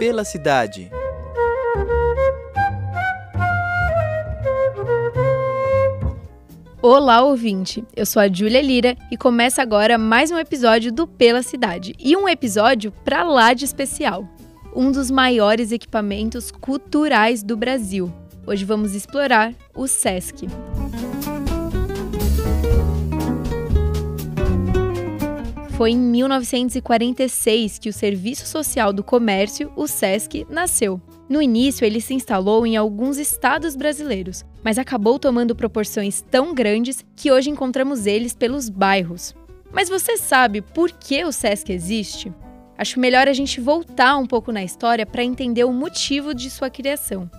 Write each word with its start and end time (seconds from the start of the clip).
Pela 0.00 0.24
cidade. 0.24 0.90
Olá, 6.80 7.22
ouvinte! 7.22 7.84
Eu 7.94 8.06
sou 8.06 8.22
a 8.22 8.26
Júlia 8.26 8.62
Lira 8.62 8.96
e 9.12 9.18
começa 9.18 9.60
agora 9.60 9.98
mais 9.98 10.30
um 10.30 10.38
episódio 10.38 10.90
do 10.90 11.06
Pela 11.06 11.42
Cidade. 11.42 11.94
E 11.98 12.16
um 12.16 12.26
episódio 12.26 12.90
pra 13.04 13.24
lá 13.24 13.52
de 13.52 13.66
especial. 13.66 14.26
Um 14.74 14.90
dos 14.90 15.10
maiores 15.10 15.70
equipamentos 15.70 16.50
culturais 16.50 17.42
do 17.42 17.54
Brasil. 17.54 18.10
Hoje 18.46 18.64
vamos 18.64 18.94
explorar 18.94 19.52
o 19.74 19.86
SESC. 19.86 20.46
Foi 25.80 25.92
em 25.92 25.96
1946 25.96 27.78
que 27.78 27.88
o 27.88 27.92
Serviço 27.94 28.46
Social 28.46 28.92
do 28.92 29.02
Comércio, 29.02 29.72
o 29.74 29.86
SESC, 29.86 30.46
nasceu. 30.50 31.00
No 31.26 31.40
início, 31.40 31.86
ele 31.86 32.02
se 32.02 32.12
instalou 32.12 32.66
em 32.66 32.76
alguns 32.76 33.16
estados 33.16 33.74
brasileiros, 33.74 34.44
mas 34.62 34.76
acabou 34.76 35.18
tomando 35.18 35.56
proporções 35.56 36.20
tão 36.20 36.52
grandes 36.54 37.02
que 37.16 37.32
hoje 37.32 37.48
encontramos 37.48 38.04
eles 38.04 38.34
pelos 38.34 38.68
bairros. 38.68 39.34
Mas 39.72 39.88
você 39.88 40.18
sabe 40.18 40.60
por 40.60 40.92
que 40.92 41.24
o 41.24 41.32
SESC 41.32 41.72
existe? 41.72 42.30
Acho 42.76 43.00
melhor 43.00 43.26
a 43.26 43.32
gente 43.32 43.58
voltar 43.58 44.18
um 44.18 44.26
pouco 44.26 44.52
na 44.52 44.62
história 44.62 45.06
para 45.06 45.24
entender 45.24 45.64
o 45.64 45.72
motivo 45.72 46.34
de 46.34 46.50
sua 46.50 46.68
criação. 46.68 47.30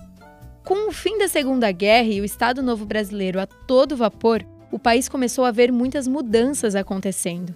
Com 0.66 0.90
o 0.90 0.91
fim 0.91 1.19
da 1.19 1.28
Segunda 1.28 1.72
Guerra 1.72 2.09
e 2.09 2.19
o 2.19 2.25
Estado 2.25 2.63
Novo 2.63 2.88
Brasileiro 2.88 3.40
a 3.40 3.46
todo 3.46 3.96
vapor, 3.96 4.44
o 4.72 4.79
país 4.79 5.08
começou 5.08 5.46
a 5.46 5.52
ver 5.52 5.72
muitas 5.72 6.08
mudanças 6.08 6.73
acontecendo. 6.73 7.53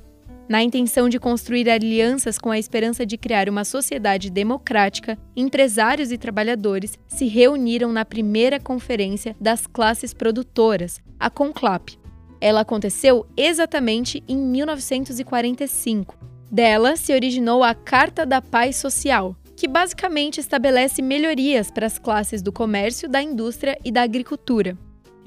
Na 0.48 0.62
intenção 0.62 1.10
de 1.10 1.20
construir 1.20 1.68
alianças 1.68 2.38
com 2.38 2.52
a 2.52 2.60
esperança 2.60 3.04
de 3.04 3.18
criar 3.18 3.50
uma 3.50 3.66
sociedade 3.66 4.30
democrática, 4.30 5.18
empresários 5.36 6.12
e 6.12 6.20
trabalhadores 6.20 7.00
se 7.08 7.26
reuniram 7.26 7.92
na 7.92 8.06
primeira 8.06 8.60
conferência 8.60 9.36
das 9.42 9.66
classes 9.66 10.14
produtoras, 10.14 11.00
a 11.20 11.32
CONCLAP. 11.32 11.98
Ela 12.40 12.62
aconteceu 12.62 13.26
exatamente 13.36 14.24
em 14.28 14.38
1945. 14.38 16.16
Dela 16.52 16.96
se 16.96 17.12
originou 17.12 17.64
a 17.64 17.74
Carta 17.74 18.24
da 18.24 18.40
Paz 18.40 18.76
Social, 18.76 19.36
que 19.56 19.68
basicamente 19.68 20.40
estabelece 20.40 21.02
melhorias 21.02 21.72
para 21.72 21.88
as 21.88 21.98
classes 21.98 22.44
do 22.44 22.52
comércio, 22.52 23.10
da 23.10 23.20
indústria 23.20 23.80
e 23.84 23.92
da 23.92 24.04
agricultura. 24.04 24.78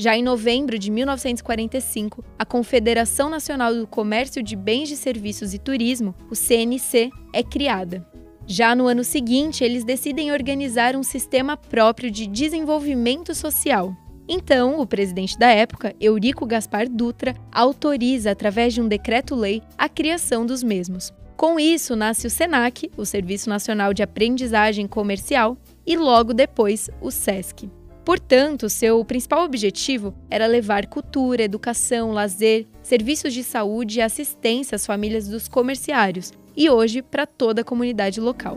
Já 0.00 0.16
em 0.16 0.22
novembro 0.22 0.78
de 0.78 0.92
1945, 0.92 2.24
a 2.38 2.44
Confederação 2.44 3.28
Nacional 3.28 3.74
do 3.74 3.84
Comércio 3.84 4.40
de 4.40 4.54
Bens 4.54 4.88
de 4.88 4.96
Serviços 4.96 5.52
e 5.52 5.58
Turismo, 5.58 6.14
o 6.30 6.36
CNC, 6.36 7.10
é 7.32 7.42
criada. 7.42 8.06
Já 8.46 8.76
no 8.76 8.86
ano 8.86 9.02
seguinte, 9.02 9.64
eles 9.64 9.82
decidem 9.82 10.30
organizar 10.30 10.94
um 10.94 11.02
sistema 11.02 11.56
próprio 11.56 12.12
de 12.12 12.28
desenvolvimento 12.28 13.34
social. 13.34 13.92
Então, 14.28 14.78
o 14.78 14.86
presidente 14.86 15.36
da 15.36 15.48
época, 15.48 15.92
Eurico 16.00 16.46
Gaspar 16.46 16.88
Dutra, 16.88 17.34
autoriza, 17.50 18.30
através 18.30 18.72
de 18.72 18.80
um 18.80 18.86
decreto-lei, 18.86 19.62
a 19.76 19.88
criação 19.88 20.46
dos 20.46 20.62
mesmos. 20.62 21.12
Com 21.36 21.58
isso, 21.58 21.96
nasce 21.96 22.24
o 22.24 22.30
SENAC, 22.30 22.88
o 22.96 23.04
Serviço 23.04 23.48
Nacional 23.48 23.92
de 23.92 24.04
Aprendizagem 24.04 24.86
Comercial, 24.86 25.58
e 25.84 25.96
logo 25.96 26.32
depois 26.32 26.88
o 27.00 27.10
SESC. 27.10 27.68
Portanto, 28.08 28.70
seu 28.70 29.04
principal 29.04 29.44
objetivo 29.44 30.14
era 30.30 30.46
levar 30.46 30.86
cultura, 30.86 31.42
educação, 31.42 32.10
lazer, 32.10 32.66
serviços 32.82 33.34
de 33.34 33.44
saúde 33.44 33.98
e 33.98 34.00
assistência 34.00 34.76
às 34.76 34.86
famílias 34.86 35.28
dos 35.28 35.46
comerciários 35.46 36.32
e 36.56 36.70
hoje 36.70 37.02
para 37.02 37.26
toda 37.26 37.60
a 37.60 37.64
comunidade 37.64 38.18
local. 38.18 38.56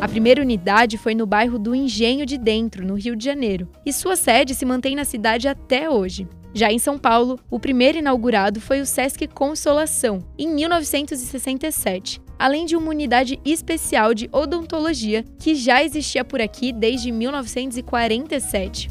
A 0.00 0.08
primeira 0.08 0.40
unidade 0.40 0.96
foi 0.96 1.14
no 1.14 1.26
bairro 1.26 1.58
do 1.58 1.74
Engenho 1.74 2.24
de 2.24 2.38
Dentro, 2.38 2.82
no 2.82 2.94
Rio 2.94 3.14
de 3.14 3.26
Janeiro, 3.26 3.68
e 3.84 3.92
sua 3.92 4.16
sede 4.16 4.54
se 4.54 4.64
mantém 4.64 4.96
na 4.96 5.04
cidade 5.04 5.46
até 5.46 5.90
hoje. 5.90 6.26
Já 6.54 6.72
em 6.72 6.78
São 6.78 6.98
Paulo, 6.98 7.38
o 7.50 7.60
primeiro 7.60 7.98
inaugurado 7.98 8.58
foi 8.58 8.80
o 8.80 8.86
Sesc 8.86 9.28
Consolação, 9.28 10.24
em 10.38 10.48
1967, 10.48 12.22
além 12.40 12.64
de 12.64 12.74
uma 12.74 12.88
unidade 12.88 13.38
especial 13.44 14.14
de 14.14 14.26
odontologia 14.32 15.22
que 15.38 15.54
já 15.54 15.84
existia 15.84 16.24
por 16.24 16.40
aqui 16.40 16.72
desde 16.72 17.12
1947. 17.12 18.88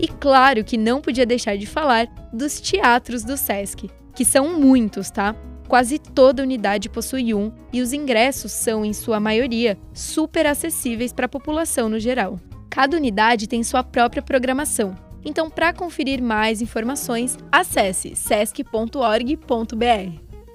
E 0.00 0.08
claro 0.08 0.64
que 0.64 0.78
não 0.78 1.02
podia 1.02 1.26
deixar 1.26 1.58
de 1.58 1.66
falar 1.66 2.08
dos 2.32 2.58
teatros 2.58 3.22
do 3.22 3.36
SESC, 3.36 3.90
que 4.14 4.24
são 4.24 4.58
muitos, 4.58 5.10
tá? 5.10 5.36
Quase 5.68 5.98
toda 5.98 6.42
unidade 6.42 6.88
possui 6.88 7.34
um 7.34 7.52
e 7.70 7.82
os 7.82 7.92
ingressos 7.92 8.50
são, 8.50 8.82
em 8.82 8.94
sua 8.94 9.20
maioria, 9.20 9.76
super 9.92 10.46
acessíveis 10.46 11.12
para 11.12 11.26
a 11.26 11.28
população 11.28 11.86
no 11.90 12.00
geral. 12.00 12.40
Cada 12.70 12.96
unidade 12.96 13.46
tem 13.46 13.62
sua 13.62 13.84
própria 13.84 14.22
programação. 14.22 15.11
Então, 15.24 15.48
para 15.48 15.72
conferir 15.72 16.22
mais 16.22 16.60
informações, 16.60 17.38
acesse 17.50 18.14
sesc.org.br. 18.16 18.72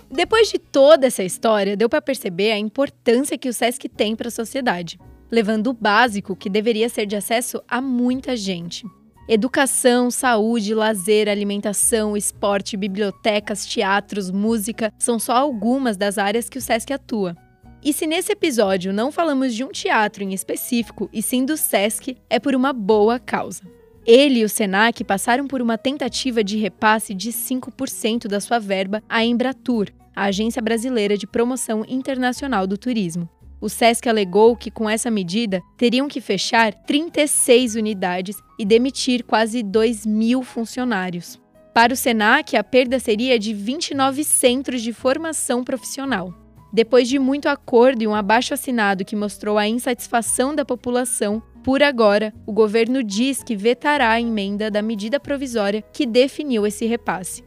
Depois 0.10 0.50
de 0.50 0.58
toda 0.58 1.08
essa 1.08 1.24
história, 1.24 1.76
deu 1.76 1.90
para 1.90 2.02
perceber 2.02 2.52
a 2.52 2.58
importância 2.58 3.38
que 3.38 3.50
o 3.50 3.54
SESC 3.54 3.90
tem 3.90 4.16
para 4.16 4.30
a 4.30 4.32
sociedade, 4.32 4.98
levando 5.30 5.68
o 5.68 5.74
básico 5.74 6.36
que 6.36 6.50
deveria 6.50 6.88
ser 6.88 7.06
de 7.06 7.16
acesso 7.16 7.62
a 7.68 7.82
muita 7.82 8.36
gente. 8.36 8.86
Educação, 9.28 10.10
saúde, 10.10 10.74
lazer, 10.74 11.28
alimentação, 11.28 12.16
esporte, 12.16 12.78
bibliotecas, 12.78 13.66
teatros, 13.66 14.32
música 14.32 14.94
são 14.98 15.20
só 15.20 15.34
algumas 15.34 15.98
das 15.98 16.18
áreas 16.18 16.48
que 16.48 16.58
o 16.58 16.62
SESC 16.62 16.94
atua. 16.94 17.36
E 17.84 17.92
se 17.92 18.08
nesse 18.08 18.32
episódio 18.32 18.94
não 18.94 19.12
falamos 19.12 19.54
de 19.54 19.66
um 19.66 19.70
teatro 19.70 20.24
em 20.24 20.34
específico, 20.34 21.10
e 21.12 21.22
sim 21.22 21.44
do 21.44 21.58
SESC, 21.58 22.16
é 22.30 22.40
por 22.40 22.56
uma 22.56 22.72
boa 22.72 23.20
causa. 23.20 23.77
Ele 24.08 24.40
e 24.40 24.46
o 24.46 24.50
SENAC 24.50 25.04
passaram 25.04 25.46
por 25.46 25.62
uma 25.62 25.78
tentativa 25.78 26.42
de 26.42 26.56
repasse 26.56 27.14
de 27.14 27.30
5% 27.30 28.26
da 28.30 28.40
sua 28.40 28.58
verba 28.58 29.04
à 29.10 29.26
Embratur, 29.26 29.90
a 30.16 30.24
Agência 30.24 30.62
Brasileira 30.62 31.18
de 31.18 31.28
Promoção 31.28 31.84
Internacional 31.86 32.66
do 32.66 32.78
Turismo. 32.78 33.30
O 33.60 33.68
SESC 33.68 34.08
alegou 34.08 34.56
que, 34.56 34.72
com 34.72 34.90
essa 34.90 35.12
medida, 35.12 35.62
teriam 35.76 36.08
que 36.08 36.22
fechar 36.22 36.74
36 36.74 37.76
unidades 37.76 38.38
e 38.58 38.64
demitir 38.64 39.26
quase 39.26 39.62
2 39.62 40.06
mil 40.06 40.42
funcionários. 40.42 41.38
Para 41.74 41.92
o 41.92 41.98
SENAC, 41.98 42.56
a 42.56 42.64
perda 42.64 43.00
seria 43.00 43.38
de 43.38 43.54
29 43.54 44.24
centros 44.24 44.82
de 44.82 44.94
formação 44.94 45.66
profissional. 45.66 46.34
Depois 46.72 47.08
de 47.08 47.18
muito 47.18 47.48
acordo 47.48 48.02
e 48.02 48.08
um 48.08 48.16
abaixo 48.16 48.54
assinado 48.54 49.06
que 49.06 49.16
mostrou 49.16 49.58
a 49.58 49.68
insatisfação 49.68 50.54
da 50.54 50.66
população, 50.66 51.42
por 51.64 51.84
agora, 51.84 52.34
o 52.46 52.54
governo 52.54 53.04
diz 53.04 53.44
que 53.44 53.56
vetará 53.56 54.12
a 54.12 54.22
emenda 54.22 54.72
da 54.72 54.82
medida 54.82 55.20
provisória 55.20 55.84
que 55.92 56.06
definiu 56.06 56.66
esse 56.66 56.86
repasse. 56.86 57.44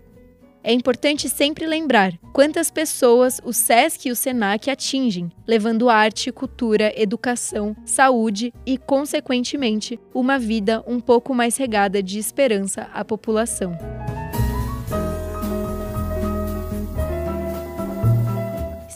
É 0.63 0.75
importante 0.75 1.27
sempre 1.27 1.67
lembrar 1.67 2.13
quantas 2.35 2.71
pessoas 2.71 3.41
o 3.43 3.51
SESC 3.51 4.09
e 4.09 4.13
o 4.13 4.17
SENAC 4.17 4.71
atingem, 4.71 5.33
levando 5.47 5.89
arte, 5.89 6.31
cultura, 6.31 6.93
educação, 6.95 7.75
saúde 7.83 8.53
e, 8.67 8.77
consequentemente, 8.77 9.99
uma 10.13 10.39
vida 10.39 10.85
um 10.87 11.01
pouco 11.01 11.33
mais 11.35 11.57
regada 11.57 12.03
de 12.03 12.19
esperança 12.19 12.91
à 12.93 13.03
população. 13.03 13.75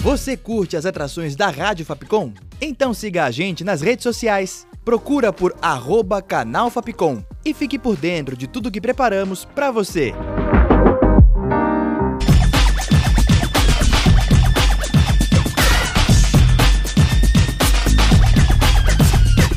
Você 0.01 0.37
curte 0.37 0.77
as 0.77 0.85
atrações 0.85 1.35
da 1.35 1.49
Rádio 1.49 1.85
Fapcom? 1.85 2.31
Então 2.61 2.93
siga 2.93 3.25
a 3.25 3.31
gente 3.31 3.65
nas 3.65 3.81
redes 3.81 4.03
sociais. 4.03 4.65
Procura 4.85 5.33
por 5.33 5.53
arroba 5.61 6.21
canal 6.21 6.69
Fapcom 6.69 7.21
e 7.43 7.53
fique 7.53 7.77
por 7.77 7.97
dentro 7.97 8.37
de 8.37 8.47
tudo 8.47 8.71
que 8.71 8.79
preparamos 8.79 9.43
para 9.43 9.71
você. 9.71 10.13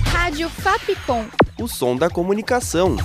Rádio 0.07 0.51
Fapcom. 0.51 1.27
O 1.61 1.69
som 1.69 1.97
da 1.97 2.11
comunicação. 2.11 2.97